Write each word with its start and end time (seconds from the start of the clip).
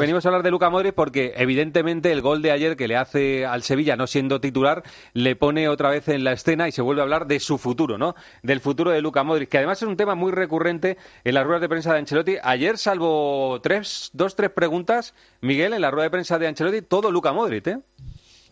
venimos 0.00 0.24
a 0.24 0.28
hablar 0.30 0.42
de 0.42 0.50
Luca 0.50 0.70
Modric 0.70 0.94
porque 0.94 1.34
evidentemente 1.36 2.10
el 2.10 2.22
gol 2.22 2.40
de 2.40 2.52
ayer 2.52 2.74
que 2.74 2.88
le 2.88 2.96
hace 2.96 3.44
al 3.44 3.62
Sevilla 3.62 3.96
no 3.96 4.06
siendo 4.06 4.40
titular 4.40 4.82
le 5.12 5.36
pone 5.36 5.68
otra 5.68 5.90
vez 5.90 6.08
en 6.08 6.24
la 6.24 6.32
escena 6.32 6.66
y 6.66 6.72
se 6.72 6.80
vuelve 6.80 7.02
a 7.02 7.04
hablar 7.04 7.26
de 7.26 7.38
su 7.38 7.58
futuro, 7.58 7.98
¿no? 7.98 8.14
Del 8.42 8.60
futuro 8.60 8.90
de 8.92 9.02
Luca 9.02 9.24
Modric, 9.24 9.50
que 9.50 9.58
además 9.58 9.82
es 9.82 9.88
un 9.88 9.98
tema 9.98 10.14
muy 10.14 10.32
recurrente 10.32 10.96
en 11.22 11.34
las 11.34 11.44
ruedas 11.44 11.60
de 11.60 11.68
prensa 11.68 11.92
de 11.92 11.98
Ancelotti. 11.98 12.36
Ayer, 12.42 12.78
salvo 12.78 13.60
tres, 13.62 14.08
dos, 14.14 14.34
tres 14.36 14.50
preguntas, 14.50 15.14
Miguel, 15.42 15.74
en 15.74 15.82
la 15.82 15.90
rueda 15.90 16.04
de 16.04 16.10
prensa 16.10 16.38
de 16.38 16.48
Ancelotti, 16.48 16.80
todo 16.80 17.10
Luca 17.10 17.32
Modric, 17.34 17.66
¿eh? 17.66 17.80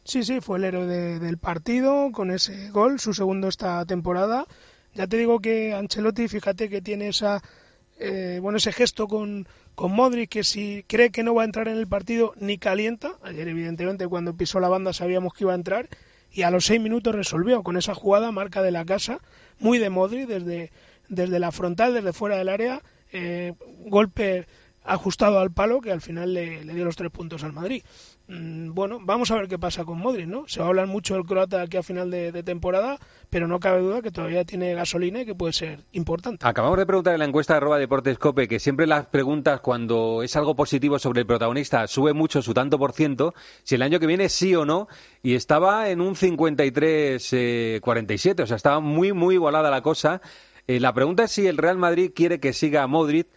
Sí, 0.04 0.24
sí, 0.24 0.42
fue 0.42 0.58
el 0.58 0.64
héroe 0.64 0.86
del 0.86 1.38
partido 1.38 2.12
con 2.12 2.30
ese 2.30 2.70
gol, 2.70 3.00
su 3.00 3.14
segundo 3.14 3.48
esta 3.48 3.86
temporada. 3.86 4.44
Ya 4.94 5.06
te 5.06 5.16
digo 5.16 5.40
que 5.40 5.72
Ancelotti, 5.72 6.28
fíjate 6.28 6.68
que 6.68 6.82
tiene 6.82 7.08
esa, 7.08 7.42
eh, 7.98 8.38
bueno, 8.40 8.58
ese 8.58 8.72
gesto 8.72 9.08
con, 9.08 9.48
con 9.74 9.92
Modric, 9.92 10.30
que 10.30 10.44
si 10.44 10.84
cree 10.86 11.10
que 11.10 11.22
no 11.22 11.34
va 11.34 11.42
a 11.42 11.44
entrar 11.44 11.68
en 11.68 11.76
el 11.76 11.86
partido 11.86 12.32
ni 12.38 12.58
calienta. 12.58 13.12
Ayer, 13.22 13.48
evidentemente, 13.48 14.06
cuando 14.06 14.36
pisó 14.36 14.60
la 14.60 14.68
banda 14.68 14.92
sabíamos 14.92 15.34
que 15.34 15.44
iba 15.44 15.52
a 15.52 15.56
entrar 15.56 15.88
y 16.30 16.42
a 16.42 16.50
los 16.50 16.66
seis 16.66 16.80
minutos 16.80 17.14
resolvió 17.14 17.62
con 17.62 17.76
esa 17.76 17.94
jugada, 17.94 18.32
marca 18.32 18.62
de 18.62 18.70
la 18.70 18.84
casa, 18.84 19.20
muy 19.58 19.78
de 19.78 19.90
Modric, 19.90 20.28
desde, 20.28 20.70
desde 21.08 21.38
la 21.38 21.52
frontal, 21.52 21.94
desde 21.94 22.12
fuera 22.12 22.36
del 22.36 22.48
área, 22.48 22.82
eh, 23.12 23.54
golpe 23.86 24.46
ajustado 24.84 25.38
al 25.38 25.52
palo 25.52 25.80
que 25.80 25.92
al 25.92 26.00
final 26.00 26.34
le, 26.34 26.60
dio 26.64 26.84
los 26.84 26.96
tres 26.96 27.10
puntos 27.10 27.44
al 27.44 27.52
Madrid. 27.52 27.82
Mm, 28.28 28.74
bueno, 28.74 28.98
vamos 29.00 29.30
a 29.30 29.36
ver 29.36 29.48
qué 29.48 29.58
pasa 29.58 29.86
con 29.86 29.98
Modric, 29.98 30.26
¿no? 30.26 30.46
Se 30.46 30.60
va 30.60 30.66
a 30.66 30.68
hablar 30.68 30.86
mucho 30.86 31.14
del 31.14 31.24
croata 31.24 31.62
aquí 31.62 31.78
a 31.78 31.82
final 31.82 32.10
de, 32.10 32.42
temporada, 32.42 32.98
pero 33.30 33.48
no 33.48 33.58
cabe 33.58 33.80
duda 33.80 34.02
que 34.02 34.10
todavía 34.10 34.44
tiene 34.44 34.74
gasolina 34.74 35.22
y 35.22 35.26
que 35.26 35.34
puede 35.34 35.54
ser 35.54 35.80
importante. 35.92 36.46
Acabamos 36.46 36.76
de 36.78 36.84
preguntar 36.84 37.14
en 37.14 37.20
la 37.20 37.24
encuesta 37.24 37.54
de 37.54 37.56
arroba 37.56 37.78
Deportes 37.78 38.18
Cope 38.18 38.46
que 38.46 38.60
siempre 38.60 38.86
las 38.86 39.06
preguntas 39.06 39.60
cuando 39.60 40.22
es 40.22 40.36
algo 40.36 40.54
positivo 40.54 40.98
sobre 40.98 41.20
el 41.20 41.26
protagonista 41.26 41.86
sube 41.86 42.12
mucho 42.12 42.42
su 42.42 42.52
tanto 42.52 42.78
por 42.78 42.92
ciento, 42.92 43.32
si 43.62 43.76
el 43.76 43.82
año 43.82 43.98
que 43.98 44.06
viene 44.06 44.28
sí 44.28 44.54
o 44.54 44.66
no, 44.66 44.88
y 45.22 45.34
estaba 45.34 45.88
en 45.88 46.02
un 46.02 46.14
53-47, 46.14 48.42
o 48.42 48.46
sea, 48.46 48.56
estaba 48.56 48.80
muy, 48.80 49.14
muy 49.14 49.36
igualada 49.36 49.70
la 49.70 49.80
cosa. 49.80 50.20
Eh, 50.66 50.80
la 50.80 50.92
pregunta 50.92 51.24
es 51.24 51.30
si 51.30 51.46
el 51.46 51.56
Real 51.56 51.78
Madrid 51.78 52.10
quiere 52.14 52.40
que 52.40 52.52
siga 52.52 52.86
Modric 52.86 53.28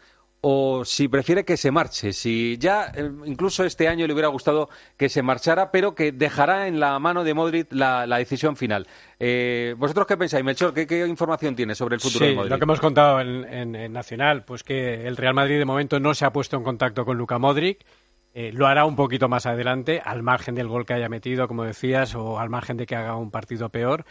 o 0.43 0.83
si 0.83 1.07
prefiere 1.07 1.45
que 1.45 1.55
se 1.55 1.69
marche, 1.69 2.13
si 2.13 2.57
ya 2.57 2.91
eh, 2.95 3.11
incluso 3.25 3.63
este 3.63 3.87
año 3.87 4.07
le 4.07 4.13
hubiera 4.13 4.27
gustado 4.27 4.69
que 4.97 5.07
se 5.07 5.21
marchara, 5.21 5.71
pero 5.71 5.93
que 5.93 6.11
dejará 6.11 6.67
en 6.67 6.79
la 6.79 6.97
mano 6.97 7.23
de 7.23 7.35
Modric 7.35 7.71
la, 7.71 8.07
decisión 8.17 8.55
final. 8.55 8.87
Eh, 9.19 9.75
¿Vosotros 9.77 10.07
qué 10.07 10.17
pensáis, 10.17 10.43
Melchor? 10.43 10.73
¿Qué, 10.73 11.05
información 11.07 11.55
tiene 11.55 11.75
sobre 11.75 11.95
el 11.95 12.01
futuro 12.01 12.25
de 12.25 12.33
Modric? 12.33 12.51
Lo 12.51 12.57
que 12.57 12.63
hemos 12.63 12.79
contado 12.79 13.21
en, 13.21 13.93
Nacional, 13.93 14.43
pues 14.43 14.63
que 14.63 15.05
el 15.07 15.15
Real 15.15 15.35
Madrid 15.35 15.59
de 15.59 15.65
momento 15.65 15.99
no 15.99 16.15
se 16.15 16.25
ha 16.25 16.31
puesto 16.31 16.57
en 16.57 16.63
contacto 16.63 17.05
con 17.05 17.17
Luca 17.17 17.37
Modric. 17.37 17.85
Eh, 18.33 18.51
lo 18.51 18.65
hará 18.65 18.85
un 18.85 18.95
poquito 18.95 19.29
más 19.29 19.45
adelante, 19.45 20.01
al 20.03 20.23
margen 20.23 20.55
del 20.55 20.67
gol 20.67 20.85
que 20.85 20.93
haya 20.93 21.09
metido, 21.09 21.47
como 21.47 21.65
decías, 21.65 22.15
o 22.15 22.39
al 22.39 22.49
margen 22.49 22.77
de 22.77 22.87
que 22.87 22.95
haga 22.95 23.15
un 23.15 23.29
partido 23.29 23.69
peor. 23.69 24.05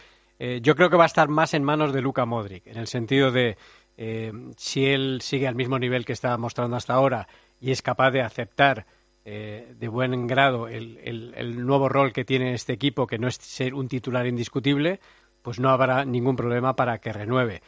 yo 0.63 0.75
creo 0.75 0.89
que 0.89 0.97
va 0.97 1.05
a 1.05 1.07
estar 1.07 1.29
más 1.29 1.55
en 1.55 1.65
manos 1.65 1.93
de 1.93 2.01
Luca 2.01 2.25
Modric, 2.25 2.67
en 2.67 2.79
el 2.79 2.87
sentido 2.87 3.31
de 3.31 3.57
eh, 4.03 4.33
si 4.57 4.87
él 4.87 5.19
sigue 5.21 5.47
al 5.47 5.55
mismo 5.55 5.79
nivel 5.79 6.07
que 6.07 6.15
está 6.15 6.35
mostrando 6.39 6.75
hasta 6.75 6.95
ahora 6.95 7.29
y 7.61 7.71
es 7.71 7.83
capaz 7.83 8.11
de 8.13 8.23
aceptar 8.23 8.87
eh, 9.27 9.75
de 9.79 9.89
buen 9.89 10.27
grado 10.27 10.69
el, 10.69 10.97
el, 11.05 11.67
nuevo 11.67 11.87
rol 11.91 12.15
que 12.15 12.25
tiene 12.25 12.55
este 12.55 12.73
equipo, 12.73 13.07
que 13.07 13.19
no 13.19 13.29
es 13.29 13.35
ser 13.35 13.75
un 13.75 13.89
titular 13.89 14.27
indiscutible, 14.27 15.01
pues 15.43 15.61
no 15.61 15.69
habrá 15.69 16.07
ningún 16.07 16.35
problema 16.35 16.77
para 16.77 16.97
que 16.97 17.13
renueve 17.13 17.61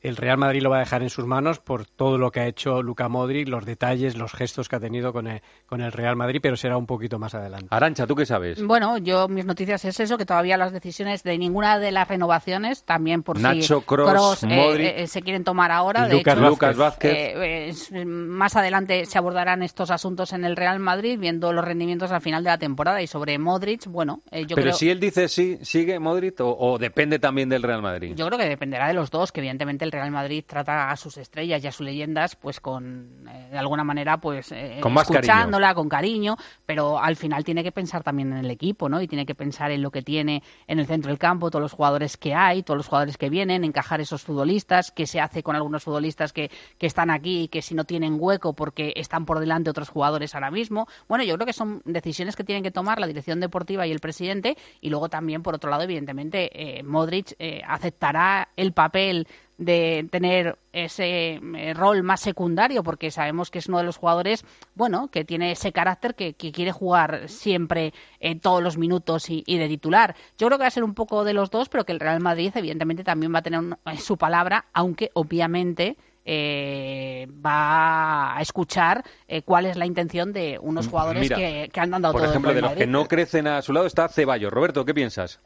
el 0.00 0.16
Real 0.16 0.38
Madrid 0.38 0.62
lo 0.62 0.70
va 0.70 0.76
a 0.76 0.80
dejar 0.80 1.02
en 1.02 1.10
sus 1.10 1.26
manos 1.26 1.58
por 1.58 1.84
todo 1.86 2.18
lo 2.18 2.30
que 2.30 2.40
ha 2.40 2.46
hecho 2.46 2.82
Luca 2.82 3.08
Modric, 3.08 3.48
los 3.48 3.64
detalles, 3.64 4.16
los 4.16 4.32
gestos 4.32 4.68
que 4.68 4.76
ha 4.76 4.80
tenido 4.80 5.12
con 5.12 5.26
el, 5.26 5.42
con 5.66 5.80
el 5.80 5.92
Real 5.92 6.16
Madrid, 6.16 6.40
pero 6.42 6.56
será 6.56 6.76
un 6.76 6.86
poquito 6.86 7.18
más 7.18 7.34
adelante. 7.34 7.66
Arancha, 7.70 8.06
¿tú 8.06 8.14
qué 8.14 8.26
sabes? 8.26 8.64
Bueno, 8.64 8.98
yo 8.98 9.28
mis 9.28 9.44
noticias 9.44 9.84
es 9.84 10.00
eso, 10.00 10.16
que 10.16 10.26
todavía 10.26 10.56
las 10.56 10.72
decisiones 10.72 11.22
de 11.22 11.36
ninguna 11.38 11.78
de 11.78 11.92
las 11.92 12.08
renovaciones, 12.08 12.84
también 12.84 13.22
por 13.22 13.38
Nacho, 13.38 13.80
si 13.80 13.84
Cross, 13.84 14.44
eh, 14.44 15.02
eh, 15.02 15.06
se 15.06 15.22
quieren 15.22 15.44
tomar 15.44 15.70
ahora. 15.70 16.06
De 16.06 16.14
Lucas, 16.14 16.36
hecho, 16.36 16.48
Lucas 16.48 16.76
Vázquez. 16.76 17.12
Eh, 17.14 18.04
más 18.06 18.56
adelante 18.56 19.04
se 19.06 19.18
abordarán 19.18 19.62
estos 19.62 19.90
asuntos 19.90 20.32
en 20.32 20.44
el 20.44 20.56
Real 20.56 20.78
Madrid, 20.78 21.18
viendo 21.18 21.52
los 21.52 21.64
rendimientos 21.64 22.10
al 22.10 22.20
final 22.20 22.42
de 22.42 22.50
la 22.50 22.58
temporada 22.58 23.02
y 23.02 23.06
sobre 23.06 23.38
Modric, 23.38 23.86
bueno, 23.86 24.22
yo 24.46 24.56
pero 24.56 24.72
si 24.72 24.90
él 24.90 25.00
dice 25.00 25.28
sí, 25.28 25.58
sigue 25.62 25.98
Modric 25.98 26.40
o, 26.40 26.56
o 26.56 26.78
depende 26.78 27.18
también 27.18 27.48
del 27.48 27.62
Real 27.62 27.82
Madrid. 27.82 28.14
Yo 28.14 28.26
creo 28.26 28.38
que 28.38 28.48
dependerá 28.48 28.88
de 28.88 28.94
los 28.94 29.10
dos, 29.10 29.32
que 29.32 29.40
evidentemente 29.40 29.89
el 29.90 30.00
Real 30.00 30.10
Madrid 30.10 30.44
trata 30.46 30.90
a 30.90 30.96
sus 30.96 31.16
estrellas 31.16 31.62
y 31.62 31.66
a 31.66 31.72
sus 31.72 31.84
leyendas 31.84 32.36
pues 32.36 32.60
con 32.60 33.28
eh, 33.28 33.48
de 33.50 33.58
alguna 33.58 33.84
manera 33.84 34.18
pues 34.18 34.52
eh, 34.52 34.78
con 34.80 34.96
escuchándola 34.96 35.74
con 35.74 35.88
cariño 35.88 36.36
pero 36.64 36.98
al 36.98 37.16
final 37.16 37.44
tiene 37.44 37.62
que 37.62 37.72
pensar 37.72 38.02
también 38.02 38.32
en 38.32 38.38
el 38.38 38.50
equipo 38.50 38.88
no 38.88 39.00
y 39.00 39.08
tiene 39.08 39.26
que 39.26 39.34
pensar 39.34 39.70
en 39.70 39.82
lo 39.82 39.90
que 39.90 40.02
tiene 40.02 40.42
en 40.66 40.78
el 40.78 40.86
centro 40.86 41.08
del 41.08 41.18
campo 41.18 41.50
todos 41.50 41.62
los 41.62 41.72
jugadores 41.72 42.16
que 42.16 42.34
hay 42.34 42.62
todos 42.62 42.76
los 42.76 42.86
jugadores 42.86 43.16
que 43.16 43.28
vienen 43.28 43.64
encajar 43.64 44.00
esos 44.00 44.22
futbolistas 44.22 44.92
qué 44.92 45.06
se 45.06 45.20
hace 45.20 45.42
con 45.42 45.56
algunos 45.56 45.82
futbolistas 45.82 46.32
que, 46.32 46.50
que 46.78 46.86
están 46.86 47.10
aquí 47.10 47.42
y 47.42 47.48
que 47.48 47.62
si 47.62 47.74
no 47.74 47.84
tienen 47.84 48.16
hueco 48.18 48.52
porque 48.52 48.92
están 48.96 49.26
por 49.26 49.40
delante 49.40 49.70
otros 49.70 49.88
jugadores 49.88 50.34
ahora 50.34 50.50
mismo. 50.50 50.86
Bueno 51.08 51.24
yo 51.24 51.34
creo 51.34 51.46
que 51.46 51.52
son 51.52 51.82
decisiones 51.84 52.36
que 52.36 52.44
tienen 52.44 52.62
que 52.62 52.70
tomar 52.70 53.00
la 53.00 53.06
dirección 53.06 53.40
deportiva 53.40 53.86
y 53.86 53.92
el 53.92 54.00
presidente 54.00 54.56
y 54.80 54.90
luego 54.90 55.08
también 55.08 55.42
por 55.42 55.54
otro 55.54 55.70
lado 55.70 55.82
evidentemente 55.82 56.78
eh, 56.78 56.82
Modric 56.82 57.34
aceptará 57.66 58.48
el 58.56 58.72
papel 58.72 59.26
de 59.60 60.08
tener 60.10 60.58
ese 60.72 61.34
eh, 61.34 61.74
rol 61.74 62.02
más 62.02 62.20
secundario, 62.20 62.82
porque 62.82 63.10
sabemos 63.10 63.50
que 63.50 63.58
es 63.58 63.68
uno 63.68 63.76
de 63.76 63.84
los 63.84 63.98
jugadores, 63.98 64.46
bueno, 64.74 65.08
que 65.08 65.26
tiene 65.26 65.52
ese 65.52 65.70
carácter 65.70 66.14
que, 66.14 66.32
quiere 66.34 66.72
jugar 66.72 67.28
siempre 67.28 67.92
en 68.20 68.40
todos 68.40 68.62
los 68.62 68.78
minutos 68.78 69.26
y, 69.28 69.42
de 69.44 69.68
titular. 69.68 70.16
Yo 70.38 70.46
creo 70.46 70.58
que 70.58 70.64
va 70.64 70.68
a 70.68 70.70
ser 70.70 70.82
un 70.82 70.94
poco 70.94 71.24
de 71.24 71.34
los 71.34 71.50
dos, 71.50 71.68
pero 71.68 71.84
que 71.84 71.92
el 71.92 72.00
Real 72.00 72.20
Madrid 72.20 72.50
evidentemente 72.54 73.04
también 73.04 73.34
va 73.34 73.40
a 73.40 73.42
tener 73.42 73.60
eh, 73.84 73.98
su 73.98 74.16
palabra, 74.16 74.64
aunque 74.72 75.10
obviamente 75.12 75.98
eh, 76.24 77.28
va 77.44 78.38
a 78.38 78.40
escuchar 78.40 79.04
cuál 79.44 79.66
es 79.66 79.76
la 79.76 79.84
intención 79.84 80.32
de 80.32 80.58
unos 80.60 80.86
mm, 80.86 80.90
jugadores 80.90 81.28
que, 81.28 81.70
han 81.76 81.90
dado 81.90 82.12
por 82.12 82.24
ejemplo, 82.24 82.54
de 82.54 82.62
los 82.62 82.72
que 82.72 82.86
no 82.86 83.06
crecen 83.06 83.46
a 83.46 83.60
su 83.60 83.74
lado 83.74 83.86
está 83.86 84.08
Ceballos. 84.08 84.50
Roberto, 84.50 84.86
¿qué 84.86 84.94
piensas? 84.94 85.38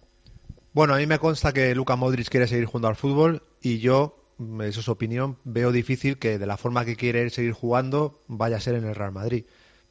Bueno, 0.75 0.95
a 0.95 0.97
mí 0.97 1.07
me 1.07 1.21
consta 1.21 1.53
que 1.53 1.73
Luca 1.73 1.95
Modric 1.95 2.29
quiere 2.29 2.49
seguir 2.49 2.65
jugando 2.65 2.89
al 2.89 2.97
fútbol 2.97 3.45
y 3.62 3.79
yo, 3.79 4.17
eso 4.61 4.81
es 4.81 4.89
opinión, 4.89 5.39
veo 5.45 5.71
difícil 5.71 6.19
que 6.19 6.37
de 6.37 6.47
la 6.47 6.57
forma 6.57 6.85
que 6.85 6.97
quiere 6.97 7.31
seguir 7.31 7.53
jugando 7.53 8.25
vaya 8.27 8.57
a 8.57 8.61
ser 8.61 8.75
en 8.75 8.85
el 8.85 8.97
Real 8.97 9.12
Madrid. 9.12 9.45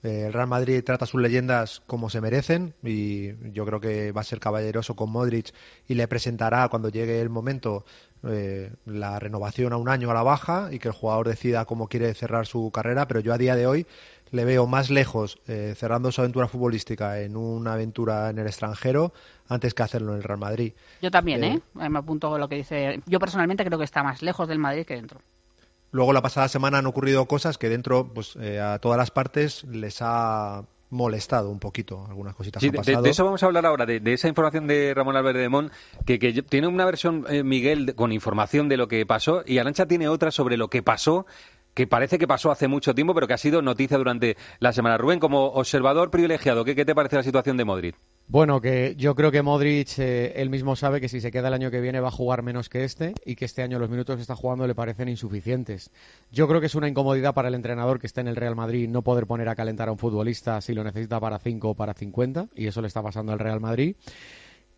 Eh, 0.03 0.25
el 0.25 0.33
Real 0.33 0.47
Madrid 0.47 0.83
trata 0.83 1.05
sus 1.05 1.21
leyendas 1.21 1.81
como 1.87 2.09
se 2.09 2.19
merecen 2.19 2.75
y 2.83 3.29
yo 3.53 3.65
creo 3.65 3.79
que 3.79 4.11
va 4.11 4.19
a 4.19 4.25
ser 4.25 4.41
caballeroso 4.41 4.93
con 4.97 5.09
Modric 5.09 5.53
y 5.87 5.93
le 5.93 6.05
presentará 6.09 6.67
cuando 6.67 6.89
llegue 6.89 7.21
el 7.21 7.29
momento 7.29 7.85
eh, 8.23 8.73
la 8.85 9.19
renovación 9.19 9.71
a 9.71 9.77
un 9.77 9.87
año 9.87 10.11
a 10.11 10.13
la 10.13 10.23
baja 10.23 10.67
y 10.69 10.79
que 10.79 10.89
el 10.89 10.93
jugador 10.93 11.29
decida 11.29 11.63
cómo 11.63 11.87
quiere 11.87 12.13
cerrar 12.13 12.45
su 12.45 12.71
carrera, 12.71 13.07
pero 13.07 13.21
yo 13.21 13.33
a 13.33 13.37
día 13.37 13.55
de 13.55 13.67
hoy 13.67 13.87
le 14.33 14.45
veo 14.45 14.65
más 14.65 14.89
lejos 14.89 15.37
eh, 15.47 15.75
cerrando 15.77 16.11
su 16.11 16.19
aventura 16.19 16.47
futbolística 16.47 17.21
en 17.21 17.37
una 17.37 17.73
aventura 17.73 18.31
en 18.31 18.39
el 18.39 18.47
extranjero 18.47 19.13
antes 19.47 19.75
que 19.75 19.83
hacerlo 19.83 20.11
en 20.13 20.17
el 20.17 20.23
Real 20.23 20.39
Madrid. 20.39 20.73
Yo 21.03 21.11
también, 21.11 21.43
¿eh? 21.43 21.61
¿eh? 21.79 21.89
Me 21.89 21.99
apunto 21.99 22.35
lo 22.39 22.49
que 22.49 22.55
dice. 22.55 23.01
Yo 23.05 23.19
personalmente 23.19 23.63
creo 23.63 23.77
que 23.77 23.85
está 23.85 24.01
más 24.01 24.23
lejos 24.23 24.47
del 24.47 24.57
Madrid 24.57 24.85
que 24.85 24.95
dentro. 24.95 25.21
Luego 25.91 26.13
la 26.13 26.23
pasada 26.23 26.47
semana 26.47 26.79
han 26.79 26.87
ocurrido 26.87 27.27
cosas 27.27 27.59
que 27.59 27.69
dentro, 27.69 28.11
pues 28.11 28.35
eh, 28.37 28.59
a 28.59 28.79
todas 28.79 28.97
las 28.97 29.11
partes 29.11 29.65
les 29.65 29.99
ha 30.01 30.63
molestado 30.89 31.51
un 31.51 31.59
poquito 31.59 32.05
algunas 32.07 32.35
cositas 32.35 32.61
sí, 32.61 32.69
De, 32.69 33.09
eso 33.09 33.25
vamos 33.25 33.41
a 33.41 33.45
hablar 33.47 33.65
ahora, 33.65 33.85
de, 33.85 34.01
esa 34.13 34.27
información 34.27 34.67
de 34.67 34.93
Ramón 34.95 35.15
Álvarez 35.15 35.41
de 35.41 35.49
Mon, 35.49 35.71
que, 36.05 36.17
que 36.17 36.41
tiene 36.43 36.67
una 36.67 36.85
versión, 36.85 37.25
Miguel, 37.43 37.95
con 37.95 38.11
información 38.11 38.69
de 38.69 38.77
lo 38.77 38.87
que 38.87 39.03
pasó, 39.05 39.43
y 39.45 39.57
Arancha 39.57 39.87
tiene 39.87 40.07
otra 40.07 40.29
sobre 40.29 40.55
lo 40.55 40.69
que 40.69 40.83
pasó 40.83 41.25
que 41.73 41.87
parece 41.87 42.19
que 42.19 42.27
pasó 42.27 42.51
hace 42.51 42.67
mucho 42.67 42.93
tiempo, 42.93 43.13
pero 43.13 43.27
que 43.27 43.33
ha 43.33 43.37
sido 43.37 43.61
noticia 43.61 43.97
durante 43.97 44.37
la 44.59 44.73
semana. 44.73 44.97
Rubén, 44.97 45.19
como 45.19 45.45
observador 45.47 46.11
privilegiado, 46.11 46.63
¿qué, 46.65 46.85
te 46.85 46.95
parece 46.95 47.15
la 47.15 47.23
situación 47.23 47.57
de 47.57 47.65
Modric? 47.65 47.95
Bueno, 48.27 48.61
que 48.61 48.95
yo 48.97 49.15
creo 49.15 49.31
que 49.31 49.41
Modric 49.41 49.99
eh, 49.99 50.33
él 50.37 50.49
mismo 50.49 50.77
sabe 50.77 51.01
que 51.01 51.09
si 51.09 51.19
se 51.19 51.29
queda 51.29 51.49
el 51.49 51.53
año 51.53 51.69
que 51.71 51.81
viene 51.81 51.99
va 51.99 52.07
a 52.07 52.11
jugar 52.11 52.41
menos 52.41 52.69
que 52.69 52.85
este 52.85 53.13
y 53.25 53.35
que 53.35 53.45
este 53.45 53.63
año 53.63 53.79
los 53.79 53.89
minutos 53.89 54.15
que 54.15 54.21
está 54.21 54.35
jugando 54.35 54.65
le 54.65 54.75
parecen 54.75 55.09
insuficientes. 55.09 55.91
Yo 56.31 56.47
creo 56.47 56.61
que 56.61 56.67
es 56.67 56.75
una 56.75 56.87
incomodidad 56.87 57.33
para 57.33 57.49
el 57.49 57.55
entrenador 57.55 57.99
que 57.99 58.07
está 58.07 58.21
en 58.21 58.29
el 58.29 58.37
Real 58.37 58.55
Madrid 58.55 58.87
no 58.87 59.01
poder 59.01 59.27
poner 59.27 59.49
a 59.49 59.55
calentar 59.55 59.89
a 59.89 59.91
un 59.91 59.97
futbolista 59.97 60.61
si 60.61 60.73
lo 60.73 60.83
necesita 60.83 61.19
para 61.19 61.37
5 61.37 61.69
o 61.71 61.75
para 61.75 61.93
50 61.93 62.47
y 62.55 62.67
eso 62.67 62.81
le 62.81 62.87
está 62.87 63.03
pasando 63.03 63.33
al 63.33 63.39
Real 63.39 63.59
Madrid. 63.59 63.95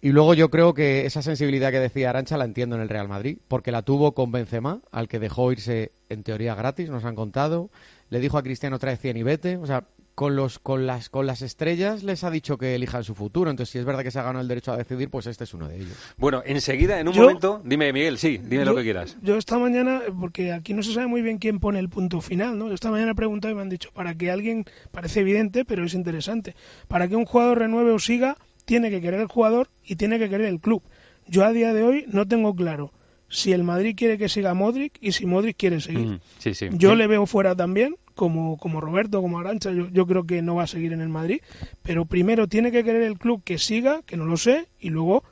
Y 0.01 0.09
luego 0.11 0.33
yo 0.35 0.49
creo 0.51 0.73
que 0.73 1.05
esa 1.05 1.21
sensibilidad 1.21 1.71
que 1.71 1.79
decía 1.79 2.09
Arancha 2.11 2.37
la 2.37 2.45
entiendo 2.45 2.75
en 2.75 2.81
el 2.83 2.89
Real 2.89 3.07
Madrid, 3.07 3.37
porque 3.47 3.71
la 3.71 3.81
tuvo 3.81 4.13
con 4.13 4.31
Benzema, 4.31 4.81
al 4.91 5.07
que 5.07 5.19
dejó 5.19 5.51
irse 5.51 5.93
en 6.09 6.21
teoría 6.23 6.53
gratis, 6.53 6.89
nos 6.89 7.05
han 7.05 7.15
contado. 7.15 7.71
Le 8.09 8.19
dijo 8.19 8.37
a 8.37 8.43
Cristiano 8.43 8.77
trae 8.77 8.97
100 8.97 9.17
y 9.17 9.23
vete. 9.23 9.57
O 9.57 9.65
sea, 9.65 9.85
con 10.13 10.35
los 10.37 10.59
con 10.59 10.85
las 10.87 11.09
con 11.09 11.25
las 11.25 11.41
estrellas 11.41 12.03
les 12.03 12.23
ha 12.23 12.29
dicho 12.29 12.57
que 12.57 12.75
elijan 12.75 13.03
su 13.03 13.15
futuro. 13.15 13.49
Entonces, 13.49 13.71
si 13.73 13.79
es 13.79 13.85
verdad 13.85 14.03
que 14.03 14.11
se 14.11 14.19
ha 14.19 14.23
ganado 14.23 14.41
el 14.41 14.47
derecho 14.47 14.71
a 14.71 14.77
decidir, 14.77 15.09
pues 15.09 15.25
este 15.25 15.43
es 15.43 15.53
uno 15.55 15.67
de 15.67 15.77
ellos. 15.77 15.97
Bueno, 16.17 16.43
enseguida, 16.45 16.99
en 16.99 17.07
un 17.07 17.13
Yo- 17.15 17.23
momento, 17.23 17.61
dime 17.65 17.91
Miguel, 17.91 18.17
sí, 18.19 18.37
dime 18.37 18.63
lo 18.63 18.75
que 18.75 18.83
quieras. 18.83 19.17
Yo 19.23 19.37
esta 19.37 19.57
mañana, 19.57 20.01
porque 20.19 20.53
aquí 20.53 20.73
no 20.75 20.83
se 20.83 20.93
sabe 20.93 21.07
muy 21.07 21.21
bien 21.23 21.39
quién 21.39 21.59
pone 21.59 21.79
el 21.79 21.89
punto 21.89 22.21
final, 22.21 22.57
¿no? 22.59 22.67
Yo 22.67 22.75
esta 22.75 22.91
mañana 22.91 23.11
he 23.11 23.15
preguntado 23.15 23.51
y 23.51 23.55
me 23.55 23.61
han 23.63 23.69
dicho, 23.69 23.89
para 23.91 24.13
que 24.15 24.29
alguien, 24.29 24.65
parece 24.91 25.21
evidente, 25.21 25.65
pero 25.65 25.83
es 25.83 25.93
interesante, 25.95 26.55
para 26.87 27.07
que 27.07 27.15
un 27.15 27.25
jugador 27.25 27.57
renueve 27.59 27.91
o 27.91 27.99
siga, 27.99 28.37
tiene 28.65 28.89
que 28.89 29.01
querer 29.01 29.19
el 29.21 29.27
jugador 29.27 29.69
y 29.83 29.95
tiene 29.95 30.19
que 30.19 30.29
querer 30.29 30.47
el 30.47 30.59
club. 30.59 30.83
Yo 31.27 31.45
a 31.45 31.51
día 31.51 31.73
de 31.73 31.83
hoy 31.83 32.05
no 32.07 32.27
tengo 32.27 32.55
claro 32.55 32.91
si 33.29 33.51
el 33.53 33.63
Madrid 33.63 33.95
quiere 33.97 34.17
que 34.17 34.29
siga 34.29 34.53
Modric 34.53 34.97
y 35.01 35.11
si 35.13 35.25
Modric 35.25 35.57
quiere 35.57 35.81
seguir. 35.81 36.07
Mm, 36.07 36.19
sí, 36.39 36.53
sí. 36.53 36.67
Yo 36.73 36.91
Sí. 36.91 36.95
le 36.97 37.07
veo 37.07 37.25
fuera 37.25 37.55
también, 37.55 37.95
como, 38.13 38.57
como 38.57 38.79
Roberto, 38.79 39.21
como 39.21 39.39
Arancha, 39.39 39.71
yo, 39.71 39.87
yo 39.89 40.05
creo 40.07 40.25
que 40.25 40.41
no 40.41 40.55
va 40.55 40.63
a 40.63 40.67
seguir 40.67 40.93
en 40.93 41.01
el 41.01 41.09
Madrid, 41.09 41.41
pero 41.81 42.05
primero 42.05 42.47
tiene 42.47 42.71
que 42.71 42.83
querer 42.83 43.01
el 43.01 43.17
club 43.17 43.41
que 43.43 43.57
siga, 43.57 44.01
que 44.05 44.15
no 44.17 44.25
lo 44.25 44.37
sé, 44.37 44.67
y 44.79 44.89
luego 44.89 45.23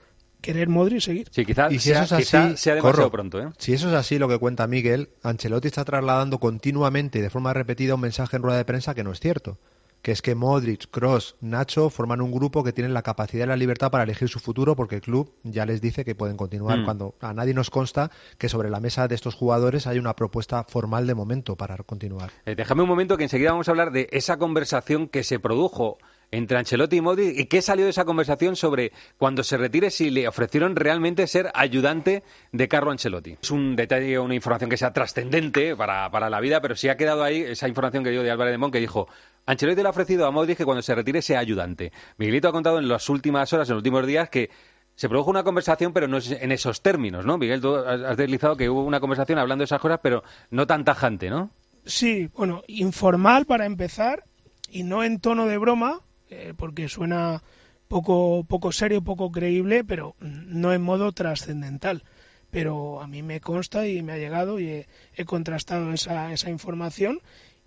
querer 0.42 0.68
Modric 0.68 1.00
seguir. 1.00 1.28
Sí, 1.32 1.46
quizás 1.46 1.72
Y 1.72 1.80
si 1.80 1.90
sea, 1.90 2.04
eso 2.04 2.18
es 2.18 2.26
quizá 2.26 2.44
así, 2.48 2.58
sea 2.58 2.74
demasiado 2.76 2.82
corro. 2.82 3.12
pronto, 3.12 3.42
¿eh? 3.42 3.48
Si 3.60 3.72
eso 3.74 3.88
es 3.88 3.94
así 3.94 4.18
lo 4.20 4.28
que 4.28 4.38
cuenta 4.40 4.68
Miguel, 4.68 5.10
Ancelotti 5.22 5.68
está 5.68 5.86
trasladando 5.86 6.40
continuamente 6.40 7.20
y 7.20 7.22
de 7.22 7.30
forma 7.30 7.54
repetida 7.54 7.96
un 7.96 8.02
mensaje 8.02 8.36
en 8.36 8.44
rueda 8.44 8.58
de 8.58 8.66
prensa 8.66 8.94
que 8.94 9.04
no 9.06 9.12
es 9.14 9.20
cierto. 9.22 9.58
Que 10.04 10.12
es 10.12 10.22
que 10.22 10.36
Modric, 10.36 10.92
Cross, 10.92 11.38
Nacho 11.42 11.90
forman 11.90 12.22
un 12.22 12.32
grupo 12.32 12.64
que 12.64 12.74
tienen 12.74 12.94
la 12.94 13.02
capacidad 13.02 13.46
y 13.46 13.48
la 13.48 13.56
libertad 13.56 13.90
para 13.90 14.04
elegir 14.04 14.30
su 14.30 14.40
futuro 14.40 14.76
porque 14.76 14.96
el 14.96 15.02
club 15.02 15.34
ya 15.44 15.66
les 15.66 15.82
dice 15.82 16.06
que 16.06 16.14
pueden 16.14 16.38
continuar. 16.38 16.80
Mm. 16.80 16.86
Cuando 16.86 17.16
a 17.22 17.34
nadie 17.34 17.56
nos 17.56 17.72
consta 17.72 18.12
que 18.38 18.50
sobre 18.50 18.70
la 18.70 18.80
mesa 18.80 19.08
de 19.08 19.16
estos 19.16 19.34
jugadores 19.34 19.88
hay 19.88 19.98
una 19.98 20.16
propuesta 20.16 20.64
formal 20.66 21.08
de 21.08 21.16
momento 21.16 21.56
para 21.56 21.78
continuar. 21.78 22.30
Eh, 22.46 22.54
déjame 22.54 22.84
un 22.84 22.90
momento 22.90 23.18
que 23.18 23.24
enseguida 23.24 23.52
vamos 23.52 23.68
a 23.68 23.72
hablar 23.72 23.92
de 23.92 24.08
esa 24.12 24.38
conversación 24.38 25.08
que 25.08 25.24
se 25.24 25.40
produjo 25.40 25.98
entre 26.34 26.58
Ancelotti 26.58 26.98
y 26.98 27.02
Modric 27.02 27.38
y 27.38 27.46
qué 27.46 27.62
salió 27.62 27.86
de 27.86 27.92
esa 27.92 28.06
conversación 28.06 28.56
sobre 28.56 28.92
cuando 29.18 29.44
se 29.44 29.56
retire 29.56 29.92
si 29.92 30.10
le 30.10 30.28
ofrecieron 30.28 30.76
realmente 30.76 31.28
ser 31.28 31.52
ayudante 31.54 32.24
de 32.52 32.68
Carlo 32.68 32.92
Ancelotti. 32.92 33.38
Es 33.42 33.52
un 33.52 33.76
detalle, 33.76 34.18
una 34.18 34.34
información 34.34 34.70
que 34.70 34.78
sea 34.78 34.94
trascendente 34.94 35.76
para, 35.76 36.10
para 36.10 36.32
la 36.32 36.40
vida, 36.40 36.60
pero 36.60 36.76
sí 36.76 36.90
ha 36.90 36.98
quedado 36.98 37.24
ahí 37.24 37.42
esa 37.42 37.68
información 37.68 38.04
que 38.04 38.10
dio 38.10 38.24
de 38.24 38.32
Álvarez 38.32 38.52
de 38.52 38.58
Mon 38.58 38.72
que 38.72 38.80
dijo 38.80 39.08
Ancelotti 39.46 39.82
le 39.82 39.88
ha 39.88 39.92
ofrecido 39.92 40.26
a 40.26 40.32
Modric 40.32 40.58
que 40.58 40.66
cuando 40.66 40.82
se 40.82 40.96
retire 40.96 41.22
sea 41.22 41.40
ayudante. 41.40 41.92
Miguelito 42.18 42.48
ha 42.48 42.52
contado 42.52 42.80
en 42.80 42.88
las 42.88 43.10
últimas 43.10 43.52
horas, 43.54 43.68
en 43.70 43.76
los 43.76 43.82
últimos 43.82 44.08
días, 44.08 44.30
que 44.30 44.50
se 44.96 45.10
produjo 45.10 45.30
una 45.30 45.44
conversación, 45.44 45.92
pero 45.92 46.08
no 46.08 46.20
en 46.22 46.52
esos 46.52 46.82
términos, 46.82 47.26
¿no? 47.26 47.38
Miguel, 47.38 47.62
tú 47.62 47.76
has 47.76 48.02
has 48.02 48.18
deslizado 48.18 48.56
que 48.56 48.70
hubo 48.70 48.84
una 48.84 49.00
conversación 49.00 49.40
hablando 49.40 49.62
de 49.62 49.66
esas 49.66 49.82
cosas, 49.82 50.00
pero 50.02 50.24
no 50.52 50.68
tan 50.68 50.86
tajante, 50.86 51.30
¿no? 51.30 51.52
Sí, 51.86 52.30
bueno, 52.36 52.64
informal 52.68 53.46
para 53.46 53.66
empezar 53.66 54.24
y 54.70 54.84
no 54.84 55.04
en 55.04 55.20
tono 55.20 55.48
de 55.48 55.58
broma, 55.58 56.02
eh, 56.30 56.54
porque 56.56 56.88
suena 56.88 57.44
poco, 57.88 58.46
poco 58.48 58.72
serio, 58.72 59.04
poco 59.04 59.32
creíble, 59.32 59.84
pero 59.84 60.16
no 60.20 60.74
en 60.74 60.82
modo 60.82 61.12
trascendental. 61.12 62.04
Pero 62.50 63.02
a 63.02 63.08
mí 63.08 63.24
me 63.24 63.42
consta 63.42 63.88
y 63.88 64.04
me 64.04 64.14
ha 64.14 64.18
llegado 64.18 64.60
y 64.60 64.70
he, 64.70 64.88
he 65.16 65.26
contrastado 65.26 65.92
esa, 65.92 66.32
esa 66.32 66.50
información. 66.50 67.20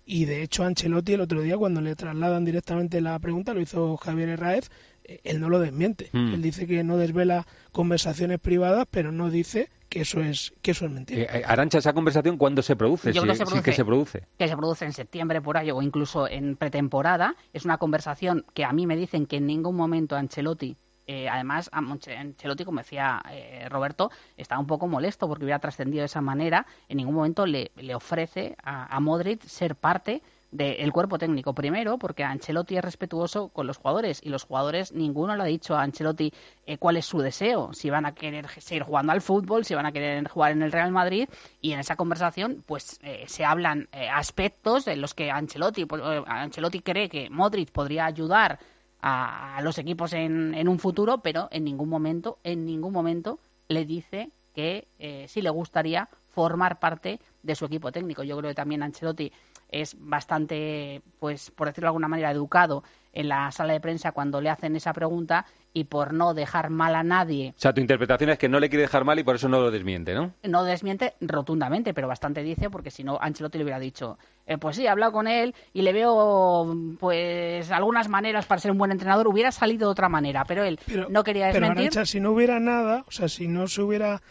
Y 0.09 0.23
de 0.23 0.41
hecho, 0.41 0.63
Ancelotti 0.63 1.13
el 1.13 1.21
otro 1.21 1.41
día, 1.41 1.57
cuando 1.57 1.81
le 1.81 1.93
trasladan 1.95 2.45
directamente 2.45 3.01
la 3.01 3.19
pregunta, 3.19 3.53
lo 3.53 3.59
hizo 3.59 3.97
Javier 3.97 4.29
Herráez, 4.29 4.69
eh, 5.03 5.19
él 5.25 5.41
no 5.41 5.49
lo 5.49 5.59
desmiente. 5.59 6.09
Mm. 6.13 6.33
Él 6.35 6.41
dice 6.41 6.65
que 6.65 6.81
no 6.85 6.95
desvela 6.95 7.45
conversaciones 7.73 8.39
privadas, 8.39 8.87
pero 8.89 9.11
no 9.11 9.29
dice 9.29 9.69
que 9.89 10.01
eso 10.01 10.21
es, 10.21 10.53
que 10.61 10.71
eso 10.71 10.85
es 10.85 10.91
mentira. 10.91 11.23
Eh, 11.23 11.27
eh, 11.39 11.43
Arancha, 11.45 11.77
esa 11.79 11.91
conversación, 11.91 12.37
¿cuándo 12.37 12.61
se 12.61 12.77
produce? 12.77 13.11
Yo 13.11 13.21
Si- 13.23 13.27
que 13.27 13.33
se 13.35 13.37
si 13.39 13.43
produce. 13.45 13.63
que 13.63 13.73
se 13.75 13.85
produce. 13.85 14.23
que 14.37 14.47
se 14.47 14.55
produce 14.57 14.85
en 14.85 14.93
septiembre 14.93 15.41
por 15.41 15.57
ahí 15.57 15.71
o 15.71 15.81
incluso 15.81 16.25
en 16.27 16.55
pretemporada. 16.55 17.35
Es 17.51 17.65
una 17.65 17.77
conversación 17.77 18.45
que 18.53 18.63
a 18.63 18.71
mí 18.71 18.87
me 18.87 18.95
dicen 18.95 19.25
que 19.25 19.35
en 19.37 19.45
ningún 19.45 19.75
momento 19.75 20.15
Ancelotti, 20.15 20.77
eh, 21.07 21.29
además 21.29 21.69
Ancelotti, 21.71 22.65
como 22.65 22.79
decía 22.79 23.21
eh, 23.31 23.67
Roberto, 23.69 24.11
está 24.35 24.59
un 24.59 24.67
poco 24.67 24.87
molesto 24.87 25.27
porque 25.27 25.45
hubiera 25.45 25.59
trascendido 25.59 26.01
de 26.01 26.07
esa 26.07 26.21
manera. 26.21 26.65
En 26.89 26.97
ningún 26.97 27.15
momento 27.15 27.45
le, 27.45 27.71
le 27.77 27.95
ofrece 27.95 28.55
a, 28.61 28.93
a 28.95 28.99
Modric 28.99 29.41
ser 29.43 29.75
parte 29.75 30.21
del 30.51 30.91
cuerpo 30.91 31.17
técnico. 31.17 31.53
Primero, 31.53 31.97
porque 31.97 32.23
Ancelotti 32.23 32.77
es 32.77 32.83
respetuoso 32.83 33.49
con 33.49 33.67
los 33.67 33.77
jugadores 33.77 34.21
y 34.23 34.29
los 34.29 34.43
jugadores, 34.43 34.93
ninguno 34.93 35.35
le 35.35 35.43
ha 35.43 35.45
dicho 35.45 35.75
a 35.75 35.81
Ancelotti 35.81 36.33
eh, 36.65 36.77
cuál 36.77 36.97
es 36.97 37.05
su 37.05 37.19
deseo, 37.19 37.73
si 37.73 37.89
van 37.89 38.05
a 38.05 38.13
querer 38.13 38.47
seguir 38.47 38.83
jugando 38.83 39.11
al 39.11 39.21
fútbol, 39.21 39.65
si 39.65 39.75
van 39.75 39.85
a 39.85 39.91
querer 39.91 40.27
jugar 40.27 40.53
en 40.53 40.63
el 40.63 40.71
Real 40.71 40.91
Madrid 40.91 41.27
y 41.61 41.73
en 41.73 41.79
esa 41.79 41.95
conversación 41.95 42.63
pues 42.65 42.99
eh, 43.03 43.25
se 43.27 43.43
hablan 43.43 43.89
eh, 43.91 44.09
aspectos 44.09 44.87
en 44.87 45.01
los 45.01 45.13
que 45.13 45.31
Ancelotti, 45.31 45.85
pues, 45.85 46.01
eh, 46.03 46.23
Ancelotti 46.25 46.79
cree 46.79 47.09
que 47.09 47.29
Modric 47.29 47.71
podría 47.71 48.05
ayudar 48.05 48.59
a, 49.01 49.59
los 49.63 49.77
equipos 49.77 50.13
en, 50.13 50.53
en 50.53 50.67
un 50.67 50.79
futuro, 50.79 51.19
pero 51.19 51.47
en 51.51 51.63
ningún 51.63 51.89
momento, 51.89 52.39
en 52.43 52.65
ningún 52.65 52.93
momento 52.93 53.39
le 53.67 53.85
dice 53.85 54.31
que 54.53 54.87
eh, 54.97 55.25
sí 55.27 55.41
le 55.41 55.49
gustaría 55.51 56.09
formar 56.29 56.79
parte 56.79 57.19
de 57.43 57.55
su 57.55 57.65
equipo 57.65 57.91
técnico. 57.91 58.23
Yo 58.23 58.37
creo 58.37 58.49
que 58.49 58.55
también 58.55 58.83
Ancelotti 58.83 59.31
es 59.69 59.95
bastante, 59.99 61.01
pues 61.19 61.51
por 61.51 61.67
decirlo 61.67 61.85
de 61.85 61.89
alguna 61.89 62.07
manera, 62.07 62.31
educado 62.31 62.83
en 63.13 63.29
la 63.29 63.51
sala 63.51 63.73
de 63.73 63.79
prensa 63.79 64.11
cuando 64.11 64.41
le 64.41 64.49
hacen 64.49 64.75
esa 64.75 64.93
pregunta 64.93 65.45
y 65.73 65.85
por 65.85 66.13
no 66.13 66.33
dejar 66.33 66.69
mal 66.69 66.95
a 66.95 67.03
nadie, 67.03 67.53
O 67.57 67.59
sea, 67.59 67.73
tu 67.73 67.81
interpretación 67.81 68.29
es 68.29 68.37
que 68.37 68.47
no 68.47 68.59
le 68.59 68.69
quiere 68.69 68.83
dejar 68.83 69.05
mal 69.05 69.17
y 69.17 69.23
por 69.23 69.35
eso 69.35 69.49
no 69.49 69.59
lo 69.59 69.71
desmiente, 69.71 70.13
¿no? 70.13 70.33
no 70.43 70.63
desmiente 70.63 71.15
rotundamente, 71.21 71.93
pero 71.93 72.07
bastante 72.07 72.43
dice, 72.43 72.69
porque 72.69 72.91
si 72.91 73.03
no, 73.03 73.17
Ancelotti 73.19 73.57
le 73.57 73.63
hubiera 73.63 73.79
dicho, 73.79 74.17
eh, 74.45 74.57
pues 74.57 74.75
sí, 74.75 74.85
he 74.85 74.89
hablado 74.89 75.11
con 75.11 75.27
él 75.27 75.55
y 75.73 75.81
le 75.81 75.93
veo, 75.93 76.75
pues, 76.99 77.71
algunas 77.71 78.07
maneras 78.07 78.45
para 78.45 78.61
ser 78.61 78.71
un 78.71 78.77
buen 78.77 78.91
entrenador, 78.91 79.27
hubiera 79.27 79.51
salido 79.51 79.87
de 79.87 79.91
otra 79.91 80.09
manera, 80.09 80.45
pero 80.45 80.63
él 80.63 80.79
Pero, 80.85 81.07
no 81.09 81.23
quería 81.23 81.47
pero 81.51 81.59
desmentir. 81.67 81.91
Arantxa, 81.91 82.05
si 82.05 82.19
no 82.19 82.31
hubiera 82.31 82.59
nada, 82.59 83.03
o 83.07 83.11
sea, 83.11 83.27
si 83.27 83.47
no 83.47 83.67
se 83.67 83.81
hubiera 83.81 84.21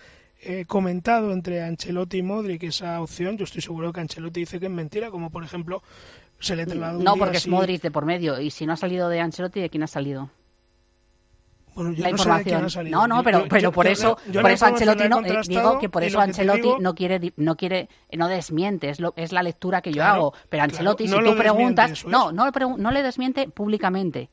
eh, 0.42 0.64
comentado 0.66 1.32
entre 1.32 1.62
Ancelotti 1.62 2.18
y 2.18 2.22
Modric 2.22 2.62
esa 2.64 3.00
opción, 3.00 3.36
yo 3.36 3.44
estoy 3.44 3.62
seguro 3.62 3.92
que 3.92 4.00
Ancelotti 4.00 4.40
dice 4.40 4.60
que 4.60 4.66
es 4.66 4.72
mentira, 4.72 5.10
como 5.10 5.30
por 5.30 5.42
ejemplo 5.44 5.82
se 6.38 6.54
le 6.56 6.66
trasladó 6.66 6.98
un 6.98 7.04
no, 7.04 7.14
día 7.14 7.18
porque 7.20 7.36
es 7.38 7.42
así- 7.44 7.50
Modric 7.50 7.82
de 7.82 7.90
por 7.90 8.04
medio, 8.04 8.40
y 8.40 8.50
si 8.50 8.66
no 8.66 8.74
ha 8.74 8.76
salido 8.76 9.08
de 9.08 9.20
Ancelotti, 9.20 9.60
¿de 9.60 9.70
quién 9.70 9.82
ha 9.82 9.86
salido? 9.86 10.30
Bueno, 11.74 11.92
yo 11.92 12.04
la 12.04 12.10
no 12.12 12.16
sé 12.18 12.24
de 12.30 12.34
quién 12.42 12.54
información. 12.54 12.90
No, 12.90 13.06
no, 13.06 13.22
pero, 13.22 13.40
yo- 13.40 13.48
pero 13.50 13.60
yo- 13.62 13.72
por 13.72 13.86
eso, 13.86 14.16
yo 14.30 14.40
por 14.40 14.50
eso 14.50 14.64
Ancelotti 14.64 15.08
no, 15.10 15.20
eh, 15.26 15.40
digo 15.46 15.78
que 15.78 15.88
por 15.90 16.02
eso 16.04 16.20
Ancelotti 16.20 16.60
digo- 16.62 16.78
no 16.80 16.94
quiere, 16.94 17.32
no 17.36 17.56
quiere, 17.56 17.88
no 18.12 18.28
desmiente, 18.28 18.88
es, 18.88 18.98
lo, 18.98 19.12
es 19.16 19.30
la 19.32 19.42
lectura 19.42 19.82
que 19.82 19.90
yo 19.90 19.96
Claro, 19.96 20.14
hago. 20.14 20.32
Pero 20.48 20.48
claro, 20.48 20.64
Ancelotti, 20.72 21.04
no 21.04 21.08
si 21.08 21.12
tú 21.16 21.18
desmiente, 21.24 21.42
preguntas, 21.42 21.90
eso 21.90 22.06
es. 22.08 22.12
no, 22.12 22.32
no 22.32 22.50
no 22.78 22.90
le 22.90 23.02
desmiente 23.02 23.48
públicamente, 23.48 24.30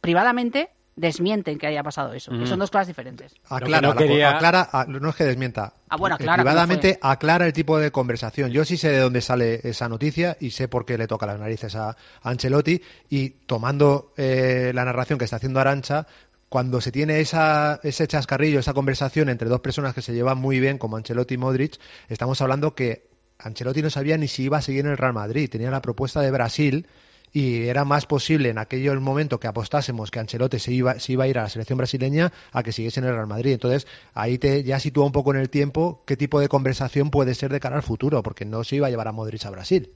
privadamente 0.00 0.70
desmienten 0.98 1.58
que 1.58 1.66
haya 1.66 1.82
pasado 1.82 2.12
eso. 2.12 2.30
que 2.30 2.38
Mm. 2.38 2.46
son 2.46 2.58
dos 2.58 2.70
cosas 2.70 2.86
diferentes. 2.88 3.32
Aclara, 3.48 3.88
no 3.88 3.94
quería- 3.96 4.30
aclara, 4.36 4.68
a- 4.72 4.84
no 4.86 5.08
es 5.08 5.14
que 5.16 5.24
desmienta. 5.24 5.72
Ah, 5.88 5.96
bueno, 5.96 6.16
aclara 6.16 6.42
Privadamente 6.42 6.98
aclara 7.00 7.46
el 7.46 7.52
tipo 7.52 7.78
de 7.78 7.90
conversación. 7.90 8.50
Yo 8.50 8.64
sí 8.64 8.76
sé 8.76 8.90
de 8.90 8.98
dónde 8.98 9.20
sale 9.20 9.60
esa 9.64 9.88
noticia 9.88 10.36
y 10.40 10.50
sé 10.50 10.68
por 10.68 10.84
qué 10.84 10.98
le 10.98 11.06
toca 11.06 11.24
las 11.26 11.38
narices 11.40 11.74
a 11.76 11.96
Ancelotti. 12.22 12.82
Y 13.08 13.30
tomando 13.30 14.12
eh, 14.16 14.72
la 14.74 14.84
narración 14.84 15.18
que 15.18 15.24
está 15.24 15.36
haciendo 15.36 15.60
Arancha, 15.60 16.06
cuando 16.48 16.80
se 16.80 16.90
tiene 16.92 17.20
esa, 17.20 17.78
ese 17.82 18.06
chascarrillo, 18.08 18.58
esa 18.60 18.72
conversación 18.74 19.28
entre 19.28 19.48
dos 19.48 19.60
personas 19.60 19.94
que 19.94 20.02
se 20.02 20.12
llevan 20.14 20.38
muy 20.38 20.58
bien, 20.60 20.78
como 20.78 20.96
Ancelotti 20.96 21.34
y 21.34 21.38
Modric, 21.38 21.78
estamos 22.08 22.40
hablando 22.40 22.74
que 22.74 23.06
Ancelotti 23.38 23.82
no 23.82 23.90
sabía 23.90 24.16
ni 24.18 24.28
si 24.28 24.44
iba 24.44 24.58
a 24.58 24.62
seguir 24.62 24.84
en 24.84 24.90
el 24.92 24.96
Real 24.98 25.12
Madrid. 25.12 25.48
Tenía 25.48 25.70
la 25.70 25.80
propuesta 25.82 26.20
de 26.22 26.30
Brasil 26.30 26.86
y 27.32 27.66
era 27.66 27.84
más 27.84 28.06
posible 28.06 28.50
en 28.50 28.58
aquel 28.58 29.00
momento 29.00 29.38
que 29.40 29.46
apostásemos 29.46 30.10
que 30.10 30.20
Ancelotti 30.20 30.58
se 30.58 30.72
iba, 30.72 30.98
se 30.98 31.12
iba 31.12 31.24
a 31.24 31.28
ir 31.28 31.38
a 31.38 31.42
la 31.42 31.48
selección 31.48 31.76
brasileña 31.76 32.32
a 32.52 32.62
que 32.62 32.72
siguiese 32.72 33.00
en 33.00 33.06
el 33.06 33.14
Real 33.14 33.26
Madrid. 33.26 33.52
Entonces, 33.52 33.86
ahí 34.14 34.38
te 34.38 34.62
ya 34.62 34.80
sitúa 34.80 35.04
un 35.04 35.12
poco 35.12 35.32
en 35.32 35.40
el 35.40 35.50
tiempo 35.50 36.02
qué 36.06 36.16
tipo 36.16 36.40
de 36.40 36.48
conversación 36.48 37.10
puede 37.10 37.34
ser 37.34 37.52
de 37.52 37.60
cara 37.60 37.76
al 37.76 37.82
futuro, 37.82 38.22
porque 38.22 38.44
no 38.44 38.64
se 38.64 38.76
iba 38.76 38.86
a 38.86 38.90
llevar 38.90 39.08
a 39.08 39.12
Modric 39.12 39.44
a 39.44 39.50
Brasil. 39.50 39.92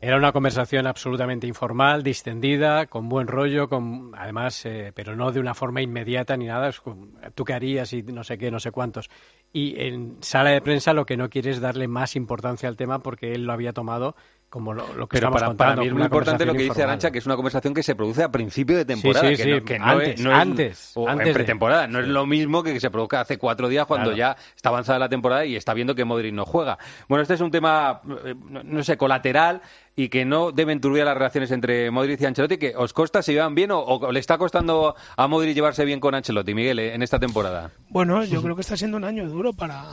Era 0.00 0.16
una 0.16 0.30
conversación 0.30 0.86
absolutamente 0.86 1.48
informal, 1.48 2.04
distendida, 2.04 2.86
con 2.86 3.08
buen 3.08 3.26
rollo, 3.26 3.68
con 3.68 4.12
además, 4.16 4.64
eh, 4.64 4.92
pero 4.94 5.16
no 5.16 5.32
de 5.32 5.40
una 5.40 5.54
forma 5.54 5.82
inmediata 5.82 6.36
ni 6.36 6.46
nada. 6.46 6.70
Tú 7.34 7.44
qué 7.44 7.52
harías 7.52 7.92
y 7.92 8.04
no 8.04 8.22
sé 8.22 8.38
qué, 8.38 8.52
no 8.52 8.60
sé 8.60 8.70
cuántos. 8.70 9.10
Y 9.52 9.74
en 9.80 10.18
sala 10.20 10.50
de 10.50 10.60
prensa 10.60 10.92
lo 10.92 11.04
que 11.04 11.16
no 11.16 11.28
quiere 11.28 11.50
es 11.50 11.60
darle 11.60 11.88
más 11.88 12.14
importancia 12.14 12.68
al 12.68 12.76
tema 12.76 13.02
porque 13.02 13.32
él 13.32 13.42
lo 13.42 13.52
había 13.52 13.72
tomado 13.72 14.14
como 14.50 14.72
lo, 14.72 14.94
lo 14.94 15.06
que 15.06 15.18
Pero 15.18 15.30
para, 15.30 15.46
contando, 15.48 15.56
para 15.74 15.80
mí 15.82 15.86
es 15.88 15.92
muy 15.92 16.02
importante 16.04 16.46
lo 16.46 16.52
que 16.52 16.58
dice 16.58 16.68
informal. 16.68 16.88
Arancha, 16.90 17.10
que 17.10 17.18
es 17.18 17.26
una 17.26 17.36
conversación 17.36 17.74
que 17.74 17.82
se 17.82 17.94
produce 17.94 18.22
a 18.22 18.30
principio 18.32 18.76
de 18.78 18.84
temporada. 18.86 19.28
sí, 19.28 19.36
que 19.36 19.42
sí, 19.42 19.50
no, 19.50 19.64
que 19.64 19.78
no 19.78 19.84
antes, 19.84 20.08
es, 20.14 20.20
no 20.22 20.30
es- 20.32 20.38
antes, 20.38 20.92
o 20.94 21.08
antes 21.08 21.20
en 21.26 21.28
de- 21.28 21.34
pretemporada. 21.34 21.86
No 21.86 22.00
es 22.00 22.06
lo 22.08 22.24
mismo 22.26 22.62
que 22.62 22.72
que 22.72 22.80
se 22.80 22.90
produzca 22.90 23.20
hace 23.20 23.36
cuatro 23.36 23.68
días 23.68 23.84
cuando 23.86 24.12
Claro. 24.14 24.16
ya 24.36 24.36
está 24.56 24.70
avanzada 24.70 24.98
la 24.98 25.08
temporada 25.08 25.44
y 25.44 25.54
está 25.56 25.74
viendo 25.74 25.94
que 25.94 26.04
Modric 26.04 26.32
no 26.32 26.44
juega. 26.46 26.78
Bueno, 27.08 27.22
este 27.22 27.34
es 27.34 27.40
un 27.42 27.50
tema, 27.50 28.00
eh, 28.24 28.34
no, 28.48 28.62
no 28.62 28.82
sé, 28.82 28.96
colateral 28.96 29.60
y 29.96 30.08
que 30.08 30.24
no 30.24 30.52
deben 30.52 30.80
turbiar 30.80 31.06
las 31.06 31.16
relaciones 31.18 31.50
entre 31.50 31.90
Modric 31.90 32.20
y 32.20 32.24
Ancelotti, 32.26 32.56
que 32.56 32.74
os 32.76 32.92
costa, 32.94 33.20
se 33.20 33.32
llevan 33.34 33.54
bien 33.54 33.70
o, 33.72 33.80
o 33.80 34.12
le 34.12 34.20
está 34.20 34.38
costando 34.38 34.94
a 35.16 35.26
Modric 35.28 35.54
llevarse 35.54 35.84
bien 35.84 36.00
con 36.00 36.14
Ancelotti, 36.14 36.54
Miguel, 36.54 36.78
eh, 36.78 36.94
en 36.94 37.02
esta 37.02 37.18
temporada. 37.18 37.70
Bueno, 37.90 38.24
yo 38.24 38.40
creo 38.42 38.54
que 38.54 38.62
está 38.62 38.76
siendo 38.76 38.96
un 38.96 39.04
año 39.04 39.28
duro 39.28 39.52
para, 39.52 39.84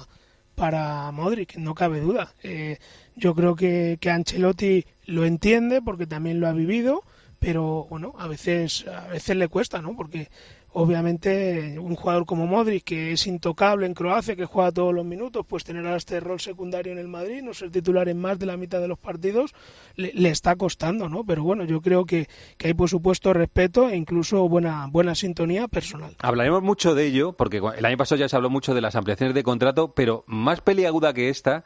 para 0.55 1.11
Modric, 1.11 1.57
no 1.57 1.75
cabe 1.75 1.99
duda. 1.99 2.33
Eh, 2.43 2.77
yo 3.15 3.35
creo 3.35 3.55
que, 3.55 3.97
que 3.99 4.09
Ancelotti 4.09 4.85
lo 5.05 5.25
entiende 5.25 5.81
porque 5.81 6.07
también 6.07 6.39
lo 6.39 6.47
ha 6.47 6.53
vivido, 6.53 7.03
pero 7.39 7.85
bueno, 7.89 8.13
a 8.17 8.27
veces, 8.27 8.87
a 8.87 9.07
veces 9.07 9.35
le 9.35 9.47
cuesta, 9.47 9.81
¿no? 9.81 9.95
Porque 9.95 10.29
obviamente 10.77 11.79
un 11.79 11.95
jugador 11.95 12.25
como 12.25 12.47
Modric, 12.47 12.83
que 12.83 13.13
es 13.13 13.27
intocable 13.27 13.85
en 13.85 13.93
Croacia, 13.93 14.35
que 14.35 14.43
juega 14.43 14.73
todos 14.73 14.93
los 14.93 15.05
minutos, 15.05 15.45
pues 15.47 15.63
tener 15.63 15.87
a 15.87 15.95
este 15.95 16.19
rol 16.19 16.41
secundario 16.41 16.91
en 16.91 16.99
el 16.99 17.07
Madrid, 17.07 17.41
no 17.41 17.53
ser 17.53 17.71
titular 17.71 18.09
en 18.09 18.19
más 18.19 18.37
de 18.39 18.45
la 18.45 18.57
mitad 18.57 18.81
de 18.81 18.89
los 18.89 18.99
partidos, 18.99 19.53
le, 19.95 20.29
está 20.29 20.57
costando, 20.57 21.07
¿no? 21.07 21.23
Pero 21.23 21.43
bueno, 21.43 21.63
yo 21.63 21.81
creo 21.81 22.05
que, 22.05 22.27
que 22.57 22.67
hay 22.67 22.73
por 22.73 22.89
supuesto 22.89 23.31
respeto 23.31 23.87
e 23.87 23.95
incluso 23.95 24.49
buena, 24.49 24.87
buena 24.91 25.15
sintonía 25.15 25.69
personal. 25.69 26.13
Hablaremos 26.19 26.61
mucho 26.61 26.93
de 26.93 27.05
ello, 27.05 27.31
porque 27.31 27.61
el 27.77 27.85
año 27.85 27.97
pasado 27.97 28.19
ya 28.19 28.27
se 28.27 28.35
habló 28.35 28.49
mucho 28.49 28.75
de 28.75 28.81
las 28.81 28.95
ampliaciones 28.95 29.33
de 29.33 29.43
contrato, 29.43 29.93
pero 29.93 30.25
más 30.27 30.59
peliaguda 30.59 31.13
que 31.13 31.29
esta 31.29 31.63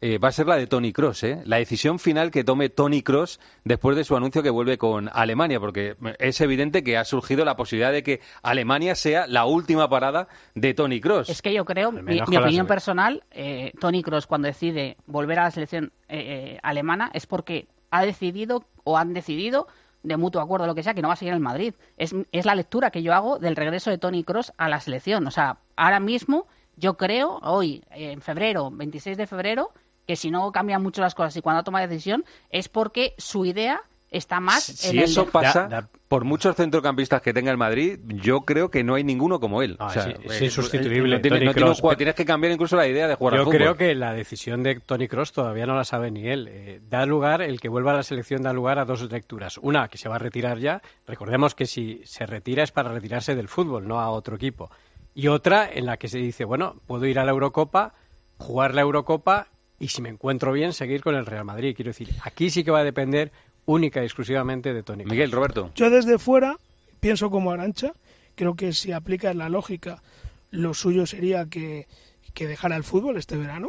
eh, 0.00 0.18
va 0.18 0.28
a 0.28 0.32
ser 0.32 0.46
la 0.46 0.56
de 0.56 0.68
Tony 0.68 0.92
Cross, 0.92 1.24
¿eh? 1.24 1.42
la 1.44 1.56
decisión 1.56 1.98
final 1.98 2.30
que 2.30 2.44
tome 2.44 2.68
Tony 2.68 3.02
Cross 3.02 3.40
después 3.64 3.96
de 3.96 4.04
su 4.04 4.16
anuncio 4.16 4.44
que 4.44 4.50
vuelve 4.50 4.78
con 4.78 5.10
Alemania, 5.12 5.58
porque 5.58 5.96
es 6.20 6.40
evidente 6.40 6.84
que 6.84 6.96
ha 6.96 7.04
surgido 7.04 7.44
la 7.44 7.56
posibilidad 7.56 7.90
de 7.90 8.04
que 8.04 8.20
Alemania 8.42 8.94
sea 8.94 9.26
la 9.26 9.44
última 9.44 9.88
parada 9.88 10.28
de 10.54 10.72
Tony 10.72 11.00
Cross. 11.00 11.30
Es 11.30 11.42
que 11.42 11.52
yo 11.52 11.64
creo, 11.64 11.90
mi, 11.90 12.20
opinión 12.20 12.68
personal, 12.68 13.24
eh, 13.32 13.72
Tony 13.80 14.04
Cross 14.04 14.28
cuando 14.28 14.46
decide 14.46 14.96
volver 15.06 15.40
a 15.40 15.44
la 15.44 15.50
selección 15.50 15.92
eh, 16.08 16.58
alemana 16.62 17.10
es 17.12 17.26
porque 17.26 17.66
ha 17.90 18.04
decidido 18.04 18.66
o 18.84 18.98
han 18.98 19.14
decidido 19.14 19.66
de 20.04 20.16
mutuo 20.16 20.40
acuerdo, 20.40 20.68
lo 20.68 20.76
que 20.76 20.84
sea, 20.84 20.94
que 20.94 21.02
no 21.02 21.08
va 21.08 21.14
a 21.14 21.16
seguir 21.16 21.32
en 21.32 21.38
el 21.38 21.42
Madrid. 21.42 21.74
Es, 21.96 22.14
es 22.30 22.46
la 22.46 22.54
lectura 22.54 22.92
que 22.92 23.02
yo 23.02 23.14
hago 23.14 23.40
del 23.40 23.56
regreso 23.56 23.90
de 23.90 23.98
Tony 23.98 24.22
Cross 24.22 24.52
a 24.56 24.68
la 24.68 24.78
selección. 24.78 25.26
O 25.26 25.32
sea, 25.32 25.58
ahora 25.74 25.98
mismo 25.98 26.46
yo 26.76 26.96
creo, 26.96 27.40
hoy, 27.42 27.82
en 27.90 28.22
febrero, 28.22 28.70
26 28.70 29.16
de 29.16 29.26
febrero, 29.26 29.72
que 30.08 30.16
si 30.16 30.30
no 30.30 30.50
cambian 30.52 30.82
mucho 30.82 31.02
las 31.02 31.14
cosas 31.14 31.36
y 31.36 31.42
cuando 31.42 31.62
toma 31.62 31.82
decisión 31.86 32.24
es 32.48 32.70
porque 32.70 33.14
su 33.18 33.44
idea 33.44 33.82
está 34.10 34.40
más 34.40 34.64
si 34.64 34.96
en 34.96 35.04
eso 35.04 35.26
pasa 35.26 35.86
por 36.08 36.24
muchos 36.24 36.56
centrocampistas 36.56 37.20
que 37.20 37.34
tenga 37.34 37.50
el 37.50 37.58
Madrid 37.58 37.98
yo 38.06 38.40
creo 38.40 38.70
que 38.70 38.82
no 38.82 38.94
hay 38.94 39.04
ninguno 39.04 39.38
como 39.38 39.60
él. 39.60 39.76
Es, 40.24 40.40
eh, 40.40 40.44
insustituible 40.46 41.20
tienes 41.20 42.14
que 42.14 42.24
cambiar 42.24 42.54
incluso 42.54 42.74
la 42.74 42.88
idea 42.88 43.06
de 43.06 43.16
jugar 43.16 43.34
yo 43.34 43.42
al 43.42 43.48
creo 43.50 43.76
que 43.76 43.94
la 43.94 44.14
decisión 44.14 44.62
de 44.62 44.80
Tony 44.80 45.08
Cross 45.08 45.32
todavía 45.32 45.66
no 45.66 45.76
la 45.76 45.84
sabe 45.84 46.10
ni 46.10 46.26
él. 46.26 46.48
Eh, 46.48 46.80
da 46.88 47.04
lugar 47.04 47.42
el 47.42 47.60
que 47.60 47.68
vuelva 47.68 47.92
a 47.92 47.96
la 47.96 48.02
selección 48.02 48.42
da 48.42 48.54
lugar 48.54 48.78
a 48.78 48.86
dos 48.86 49.02
lecturas. 49.12 49.58
Una 49.58 49.88
que 49.88 49.98
se 49.98 50.08
va 50.08 50.14
a 50.14 50.18
retirar 50.18 50.58
ya. 50.58 50.80
Recordemos 51.06 51.54
que 51.54 51.66
si 51.66 52.00
se 52.06 52.24
retira 52.24 52.62
es 52.62 52.72
para 52.72 52.90
retirarse 52.90 53.36
del 53.36 53.48
fútbol 53.48 53.86
no 53.86 54.00
a 54.00 54.08
otro 54.08 54.36
equipo. 54.36 54.70
Y 55.14 55.28
otra 55.28 55.70
en 55.70 55.84
la 55.84 55.98
que 55.98 56.08
se 56.08 56.16
dice 56.16 56.46
bueno 56.46 56.76
puedo 56.86 57.04
ir 57.04 57.18
a 57.18 57.26
la 57.26 57.32
Eurocopa 57.32 57.92
jugar 58.38 58.74
la 58.74 58.80
Eurocopa 58.80 59.48
y 59.78 59.88
si 59.88 60.02
me 60.02 60.08
encuentro 60.08 60.52
bien, 60.52 60.72
seguir 60.72 61.02
con 61.02 61.14
el 61.14 61.26
Real 61.26 61.44
Madrid. 61.44 61.74
Quiero 61.74 61.90
decir, 61.90 62.10
aquí 62.22 62.50
sí 62.50 62.64
que 62.64 62.70
va 62.70 62.80
a 62.80 62.84
depender 62.84 63.32
única 63.64 64.02
y 64.02 64.04
exclusivamente 64.04 64.72
de 64.72 64.82
Tony. 64.82 65.04
Miguel, 65.04 65.30
Roberto. 65.30 65.70
Yo 65.74 65.90
desde 65.90 66.18
fuera 66.18 66.56
pienso 67.00 67.30
como 67.30 67.52
Arancha. 67.52 67.92
Creo 68.34 68.54
que 68.54 68.72
si 68.72 68.92
aplicas 68.92 69.34
la 69.36 69.48
lógica, 69.48 70.02
lo 70.50 70.74
suyo 70.74 71.06
sería 71.06 71.46
que, 71.46 71.86
que 72.34 72.46
dejara 72.46 72.76
el 72.76 72.84
fútbol 72.84 73.16
este 73.16 73.36
verano. 73.36 73.68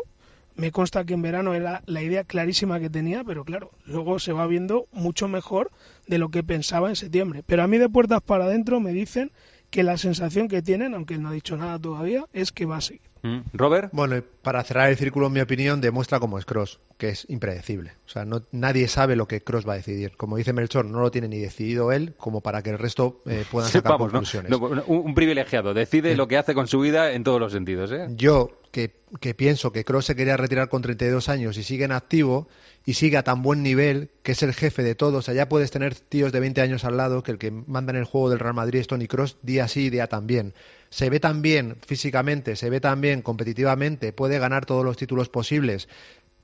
Me 0.55 0.71
consta 0.71 1.05
que 1.05 1.13
en 1.13 1.21
verano 1.21 1.53
era 1.53 1.83
la 1.85 2.01
idea 2.01 2.23
clarísima 2.23 2.79
que 2.79 2.89
tenía, 2.89 3.23
pero 3.23 3.45
claro, 3.45 3.71
luego 3.85 4.19
se 4.19 4.33
va 4.33 4.45
viendo 4.45 4.87
mucho 4.91 5.27
mejor 5.27 5.71
de 6.07 6.17
lo 6.17 6.29
que 6.29 6.43
pensaba 6.43 6.89
en 6.89 6.95
septiembre. 6.95 7.43
Pero 7.45 7.63
a 7.63 7.67
mí 7.67 7.77
de 7.77 7.87
puertas 7.87 8.21
para 8.21 8.45
adentro 8.45 8.79
me 8.79 8.91
dicen 8.91 9.31
que 9.69 9.83
la 9.83 9.97
sensación 9.97 10.47
que 10.47 10.61
tienen, 10.61 10.95
aunque 10.95 11.13
él 11.13 11.21
no 11.21 11.29
ha 11.29 11.33
dicho 11.33 11.55
nada 11.55 11.79
todavía, 11.79 12.25
es 12.33 12.51
que 12.51 12.65
va 12.65 12.77
a 12.77 12.81
seguir. 12.81 13.08
Mm. 13.21 13.39
Robert. 13.53 13.89
Bueno, 13.91 14.23
para 14.41 14.63
cerrar 14.63 14.89
el 14.89 14.97
círculo, 14.97 15.27
en 15.27 15.33
mi 15.33 15.41
opinión, 15.41 15.81
demuestra 15.81 16.19
cómo 16.19 16.39
es 16.39 16.45
Cross, 16.45 16.79
que 16.97 17.09
es 17.09 17.25
impredecible. 17.29 17.93
O 18.05 18.09
sea, 18.09 18.25
no, 18.25 18.43
nadie 18.51 18.87
sabe 18.87 19.15
lo 19.15 19.27
que 19.27 19.41
Cross 19.41 19.67
va 19.67 19.73
a 19.73 19.77
decidir. 19.77 20.15
Como 20.15 20.37
dice 20.37 20.53
Melchor, 20.53 20.85
no 20.85 21.01
lo 21.01 21.11
tiene 21.11 21.27
ni 21.27 21.39
decidido 21.39 21.91
él, 21.91 22.13
como 22.17 22.41
para 22.41 22.61
que 22.61 22.69
el 22.69 22.79
resto 22.79 23.21
eh, 23.25 23.45
puedan 23.51 23.69
sacar 23.69 23.97
conclusiones. 23.97 24.51
un, 24.87 25.13
privilegiado, 25.13 25.73
decide 25.73 26.15
lo 26.15 26.27
que 26.27 26.37
hace 26.37 26.53
con 26.53 26.67
su 26.67 26.79
vida 26.79 27.11
en 27.11 27.23
todos 27.23 27.39
los 27.39 27.51
sentidos. 27.51 27.91
¿eh? 27.91 28.07
Yo, 28.11 28.61
que, 28.71 28.95
que 29.19 29.33
pienso 29.33 29.71
que 29.71 29.83
Cross 29.83 30.05
se 30.05 30.15
quería 30.15 30.37
retirar 30.37 30.69
con 30.69 30.81
32 30.81 31.29
años 31.29 31.57
y 31.57 31.63
sigue 31.63 31.85
en 31.85 31.91
activo 31.91 32.47
y 32.85 32.93
sigue 32.93 33.17
a 33.17 33.23
tan 33.23 33.41
buen 33.41 33.61
nivel, 33.61 34.09
que 34.23 34.31
es 34.31 34.41
el 34.43 34.53
jefe 34.53 34.83
de 34.83 34.95
todos. 34.95 35.15
O 35.15 35.21
sea, 35.21 35.33
ya 35.33 35.49
puedes 35.49 35.71
tener 35.71 35.95
tíos 35.95 36.31
de 36.31 36.39
20 36.39 36.61
años 36.61 36.85
al 36.85 36.97
lado, 36.97 37.21
que 37.23 37.31
el 37.31 37.37
que 37.37 37.51
manda 37.51 37.91
en 37.91 37.97
el 37.97 38.05
juego 38.05 38.29
del 38.29 38.39
Real 38.39 38.53
Madrid 38.53 38.79
es 38.79 38.87
Tony 38.87 39.07
Cross, 39.07 39.37
día 39.41 39.67
sí, 39.67 39.89
día 39.89 40.07
también 40.07 40.53
se 40.89 41.09
ve 41.09 41.19
tan 41.19 41.41
bien 41.41 41.77
físicamente, 41.85 42.55
se 42.55 42.69
ve 42.69 42.81
tan 42.81 43.01
bien 43.01 43.21
competitivamente, 43.21 44.13
puede 44.13 44.39
ganar 44.39 44.65
todos 44.65 44.83
los 44.83 44.97
títulos 44.97 45.29
posibles. 45.29 45.87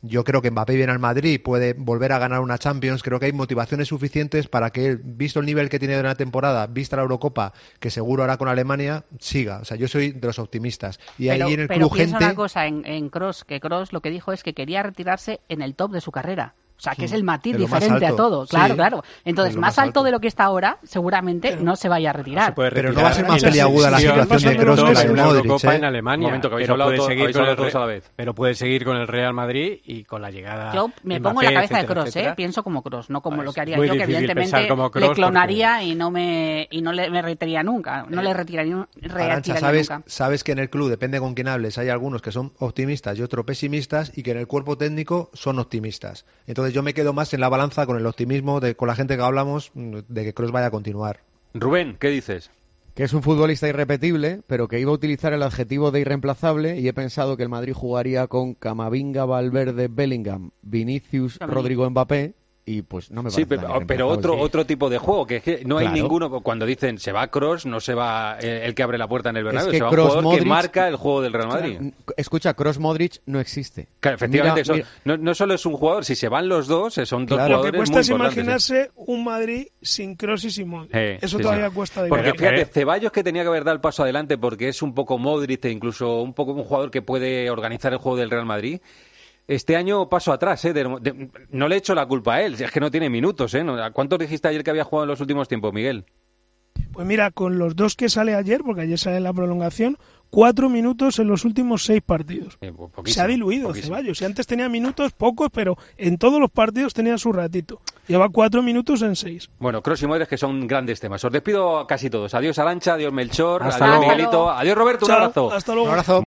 Yo 0.02 0.24
creo 0.24 0.42
que 0.42 0.52
Mbappé 0.52 0.75
viene 0.75 0.92
al 0.92 1.00
Madrid, 1.00 1.42
puede 1.44 1.74
volver 1.74 2.12
a 2.12 2.20
ganar 2.20 2.42
una 2.42 2.60
Champions. 2.60 3.02
Creo 3.02 3.20
que 3.20 3.25
hay 3.25 3.34
motivaciones 3.34 3.88
suficientes 3.88 4.48
para 4.48 4.70
que 4.70 4.86
él, 4.86 5.02
visto 5.04 5.40
el 5.40 5.48
nivel 5.48 5.68
que 5.68 5.80
tiene 5.80 5.96
de 5.96 6.02
una 6.02 6.14
temporada, 6.14 6.68
vista 6.68 6.96
la 6.98 7.02
Eurocopa, 7.02 7.54
que 7.80 7.90
seguro 7.90 8.24
hará 8.24 8.38
con 8.38 8.48
Alemania, 8.48 9.06
siga. 9.20 9.60
O 9.60 9.66
sea, 9.66 9.78
yo 9.78 9.88
soy 9.88 10.12
de 10.12 10.28
los 10.28 10.38
optimistas. 10.38 11.00
Y 11.18 11.30
ahí 11.30 11.42
en 11.54 11.62
el 11.62 11.68
pero 11.68 11.90
club 11.90 11.98
gente. 11.98 12.18
una 12.18 12.36
cosa 12.36 12.68
en, 12.68 12.86
en 12.86 13.10
Cross, 13.10 13.46
que 13.46 13.60
Cross 13.60 13.94
lo 13.94 14.02
que 14.02 14.12
dijo 14.12 14.32
es 14.32 14.44
que 14.44 14.54
quería 14.54 14.84
retirarse 14.84 15.40
en 15.50 15.64
el 15.64 15.74
top 15.74 15.92
de 15.92 16.02
su 16.02 16.12
carrera. 16.12 16.54
O 16.77 16.82
sea, 16.82 16.94
que 16.94 17.05
es 17.05 17.12
el 17.13 17.24
matiz 17.24 17.58
diferente 17.58 18.05
a 18.05 18.15
todo. 18.15 18.46
Claro, 18.46 18.75
claro. 18.75 19.03
Entonces, 19.24 19.55
más, 19.55 19.79
alto, 19.79 20.03
de 20.03 20.12
lo 20.12 20.20
que 20.20 20.27
está 20.27 20.46
ahora, 20.46 20.77
seguramente 20.84 21.55
no 21.58 21.75
se 21.75 21.88
vaya 21.88 22.10
a 22.10 22.13
retirar. 22.13 22.53
pero 22.53 22.91
no 22.91 23.01
va 23.01 23.10
a 23.10 23.13
ser 23.13 23.27
más 23.27 23.41
peliaguda 23.41 23.91
la 23.91 24.00
situación 24.00 24.53
de 24.53 24.58
Kroos 24.58 24.84
que 24.84 24.94
la 24.94 25.03
de 25.03 25.13
Modric. 25.13 25.63
¿eh? 25.63 25.75
en 25.75 25.86
Alemania. 25.86 26.27
Momento, 26.27 26.50
que 26.50 26.55
pero, 26.58 26.75
puede 26.75 27.01
seguir 27.01 27.34
con 27.34 27.44
el, 27.46 27.75
a 27.75 27.79
la 27.79 27.86
vez. 27.86 28.12
pero 28.15 28.36
puede 28.36 28.55
seguir 28.55 28.84
con 28.84 28.98
el 28.98 29.08
Real 29.08 29.34
Madrid 29.34 29.79
y 29.86 30.03
con 30.03 30.22
la 30.22 30.32
llegada 30.32 30.74
Yo 30.74 30.91
me 31.03 31.22
pongo 31.22 31.41
en 31.41 31.53
la 31.53 31.62
cabeza 31.62 31.79
de 31.79 31.86
Kroos, 31.86 32.15
¿eh? 32.15 32.34
Pienso 32.36 32.63
como 32.63 32.82
Kroos, 32.82 33.10
no 33.10 33.22
como 33.22 33.41
lo 33.44 33.53
que 33.53 33.62
haría 33.62 33.77
yo, 33.77 33.94
que 33.94 34.03
evidentemente 34.03 34.67
le 34.96 35.12
clonaría 35.12 35.84
y 35.84 35.96
no 35.96 36.12
me 36.12 36.67
y 36.70 36.82
no 36.82 36.91
le 36.91 37.10
me 37.10 37.22
retiraría 37.22 37.63
nunca. 37.63 38.05
No 38.10 38.22
le 38.22 38.34
retiraría, 38.34 38.88
retiraría 38.96 39.60
sabes, 39.60 39.89
nunca. 39.89 40.03
Sabes 40.08 40.44
que 40.44 40.51
en 40.51 40.60
el 40.60 40.70
club, 40.70 40.89
depende 40.89 41.20
con 41.20 41.34
quién 41.34 41.48
hables, 41.48 41.77
hay 41.77 41.89
algunos 41.89 42.22
que 42.22 42.32
son 42.32 42.53
optimistas 42.60 43.17
y 43.17 43.22
otros 43.22 43.46
pesimistas 43.46 44.12
y 44.15 44.24
que 44.24 44.32
en 44.32 44.38
el 44.38 44.48
cuerpo 44.48 44.77
técnico 44.77 45.29
son 45.34 45.60
optimistas. 45.60 46.25
Entonces 46.48 46.64
yo 46.74 46.84
me 46.84 46.93
quedo 46.93 47.13
más 47.13 47.34
en 47.34 47.41
la 47.41 47.50
balanza 47.50 47.86
con 47.86 47.98
el 47.98 48.05
optimismo 48.05 48.60
de 48.60 48.75
con 48.75 48.88
la 48.88 48.95
gente 48.95 49.15
que 49.15 49.24
hablamos 49.24 49.72
de 49.74 50.24
que 50.24 50.34
Kroos 50.34 50.51
vaya 50.51 50.67
a 50.67 50.72
continuar. 50.72 51.22
Rubén, 51.53 51.98
¿qué 52.00 52.10
dices? 52.10 52.51
Que 52.93 53.03
es 53.03 53.13
un 53.13 53.24
futbolista 53.24 53.67
irrepetible, 53.67 54.41
pero 54.48 54.67
que 54.67 54.79
iba 54.79 54.91
a 54.91 54.95
utilizar 54.95 55.34
el 55.34 55.43
adjetivo 55.43 55.91
de 55.91 56.00
irreemplazable 56.00 56.79
y 56.79 56.88
he 56.88 56.93
pensado 56.93 57.36
que 57.36 57.43
el 57.43 57.50
Madrid 57.50 57.74
jugaría 57.74 58.27
con 58.27 58.53
Camavinga, 58.53 59.25
Valverde, 59.25 59.89
Bellingham, 59.89 60.51
Vinicius, 60.62 61.38
Rodrigo 61.39 61.89
Mbappé 61.89 62.36
y 62.65 62.81
pues 62.81 63.12
no 63.12 63.22
me 63.22 63.29
Sí, 63.29 63.45
pero, 63.45 64.07
otro 64.07 64.38
otro 64.38 64.65
tipo 64.65 64.89
de 64.89 64.98
juego, 64.98 65.27
que 65.27 65.38
es 65.38 65.43
que 65.43 65.63
no 65.65 65.77
hay 65.77 65.89
ninguno, 65.89 66.29
cuando 66.41 66.65
dicen 66.65 66.98
se 66.98 67.12
va 67.12 67.27
Cross, 67.27 67.65
no 67.65 67.79
se 67.79 67.93
va 67.93 68.38
el, 68.39 68.74
que 68.74 68.81
abre 68.84 68.98
la 68.98 69.07
puerta 69.07 69.29
en 69.29 69.38
el 69.38 69.43
Bernabéu, 69.43 69.72
se 69.72 69.81
va 69.81 69.89
un 69.89 69.95
jugador 69.95 70.39
que 70.39 70.45
marca 70.45 70.88
el 70.88 70.95
juego 70.95 71.22
del 71.22 71.34
Real 71.34 71.48
Madrid. 71.48 71.93
escucha, 72.17 72.53
Cross 72.55 72.79
Modric 72.79 73.22
no 73.27 73.39
existe. 73.39 73.88
efectivamente, 74.01 74.86
No, 75.03 75.17
no, 75.17 75.36
solo 75.36 75.53
es 75.53 75.65
un 75.65 75.74
jugador, 75.74 76.05
si 76.05 76.15
se 76.15 76.27
van 76.27 76.50
los 76.50 76.67
dos, 76.67 76.95
son 76.95 77.25
dos 77.25 77.39
jugadores 77.39 77.65
Lo 77.65 77.72
que 77.72 77.77
cuesta 77.77 78.00
es 78.00 78.10
imaginarse 78.10 78.91
un 78.95 79.24
Madrid 79.24 79.67
sin 79.81 80.15
Cross 80.15 80.45
y 80.45 80.51
sin 80.51 80.69
Modric. 80.69 80.93
Eso 81.22 81.38
todavía 81.38 81.69
cuesta 81.69 82.03
de 82.03 82.10
Porque 82.10 82.34
fíjate, 82.34 82.65
Ceballos 82.65 83.12
que 83.12 83.24
tenía 83.24 83.43
que 83.43 83.50
haber 83.50 83.63
dado 83.63 83.75
el 83.75 83.81
paso 83.81 84.03
adelante 84.03 84.38
porque 84.38 84.69
es 84.69 84.81
un 84.81 84.93
poco 84.95 85.19
Modric 85.19 85.65
e 85.65 85.72
incluso 85.72 86.22
un 86.22 86.34
poco 86.34 86.53
un 86.53 86.63
jugador 86.63 86.89
que 86.89 87.01
puede 87.01 87.50
organizar 87.50 87.93
el 87.93 88.00
juego 88.00 88.17
del 88.17 88.31
Real 88.31 88.45
Madrid 88.45 88.79
este 89.48 89.75
año 89.75 90.10
paso 90.10 90.34
atrás, 90.34 90.66
¿eh? 90.66 90.74
no 91.52 91.68
le 91.68 91.75
echo 91.75 91.94
la 91.94 92.06
culpa 92.06 92.36
a 92.36 92.42
él, 92.42 92.56
es 92.60 92.72
que 92.72 92.80
no 92.80 92.92
tiene 92.92 93.10
minutos. 93.10 93.54
¿eh? 93.54 93.64
¿Cuántos 93.94 94.20
dijiste 94.20 94.48
ayer 94.48 94.64
que 94.64 94.72
había 94.72 94.84
jugado 94.84 95.04
en 95.04 95.10
los 95.10 95.22
últimos 95.22 95.48
tiempos, 95.48 95.74
Miguel? 95.74 96.06
Pues 96.92 97.06
mira, 97.06 97.32
con 97.32 97.58
los 97.58 97.75
dos 97.75 97.96
que 97.96 98.10
sale 98.10 98.36
ayer, 98.36 98.62
porque 98.64 98.82
ayer 98.82 98.98
sale 98.98 99.20
la 99.20 99.34
prolongación, 99.34 99.98
cuatro 100.30 100.70
minutos 100.70 101.20
en 101.20 101.28
los 101.28 101.46
últimos 101.46 101.84
seis 101.84 102.02
partidos. 102.02 102.58
Eh, 102.62 102.72
pues 102.74 103.14
Se 103.14 103.22
ha 103.22 103.28
diluido 103.28 103.74
Ceballos. 103.74 104.18
Si 104.18 104.25
antes 104.25 104.48
tenía 104.48 104.70
minutos, 104.70 105.12
pocos, 105.12 105.50
pero 105.52 105.78
en 105.98 106.18
todos 106.18 106.40
los 106.40 106.50
partidos 106.50 106.94
tenía 106.94 107.18
su 107.18 107.32
ratito. 107.34 107.82
Lleva 108.08 108.30
cuatro 108.30 108.62
minutos 108.62 109.02
en 109.02 109.16
seis. 109.16 109.50
Bueno, 109.60 109.82
Cross 109.82 110.04
y 110.04 110.08
Modric 110.08 110.30
que 110.30 110.38
son 110.38 110.68
grandes 110.68 111.00
temas. 111.00 111.24
Os 111.24 111.32
despido 111.32 111.80
a 111.80 111.88
casi 111.88 112.10
todos. 112.10 112.34
Adiós 112.34 112.60
Arancha, 112.60 112.94
adiós 112.94 113.12
Melchor, 113.12 113.64
adiós 113.64 114.00
Miguelito, 114.00 114.50
adiós 114.50 114.78
Roberto, 114.78 115.06
un 115.06 115.12
abrazo. 115.12 115.52
Hasta 115.52 115.74
luego. 115.74 115.88
Un 115.88 115.92
abrazo. 115.92 116.24